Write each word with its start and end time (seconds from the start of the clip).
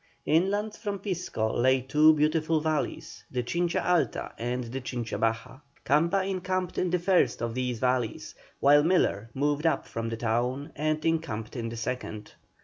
Inland 0.25 0.75
from 0.75 0.97
Pisco 0.97 1.53
lay 1.55 1.79
two 1.79 2.15
beautiful 2.15 2.59
valleys, 2.59 3.23
the 3.29 3.43
Chincha 3.43 3.85
Alta 3.85 4.33
and 4.39 4.63
the 4.63 4.81
Chincha 4.81 5.19
Baja. 5.19 5.59
Camba 5.85 6.27
encamped 6.27 6.79
in 6.79 6.89
the 6.89 6.97
first 6.97 7.39
of 7.39 7.53
these 7.53 7.77
valleys, 7.77 8.33
while 8.59 8.81
Miller 8.81 9.29
moved 9.35 9.67
up 9.67 9.85
from 9.85 10.09
the 10.09 10.17
town 10.17 10.71
and 10.75 11.05
encamped 11.05 11.55
in 11.55 11.69
the 11.69 11.77
second. 11.77 12.31